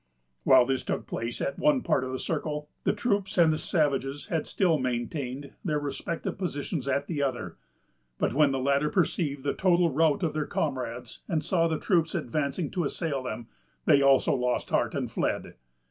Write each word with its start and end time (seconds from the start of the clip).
While 0.45 0.65
this 0.65 0.81
took 0.83 1.05
place 1.05 1.41
at 1.41 1.59
one 1.59 1.83
part 1.83 2.03
of 2.03 2.11
the 2.11 2.17
circle, 2.17 2.67
the 2.85 2.91
troops 2.91 3.37
and 3.37 3.53
the 3.53 3.57
savages 3.59 4.25
had 4.29 4.47
still 4.47 4.79
maintained 4.79 5.53
their 5.63 5.77
respective 5.77 6.39
positions 6.39 6.87
at 6.87 7.05
the 7.05 7.21
other; 7.21 7.57
but 8.17 8.33
when 8.33 8.49
the 8.51 8.57
latter 8.57 8.89
perceived 8.89 9.43
the 9.43 9.53
total 9.53 9.91
rout 9.91 10.23
of 10.23 10.33
their 10.33 10.47
comrades, 10.47 11.19
and 11.27 11.43
saw 11.43 11.67
the 11.67 11.77
troops 11.77 12.15
advancing 12.15 12.71
to 12.71 12.83
assail 12.83 13.21
them, 13.21 13.45
they 13.85 14.01
also 14.01 14.33
lost 14.33 14.71
heart, 14.71 14.95
and 14.95 15.11
fled. 15.11 15.53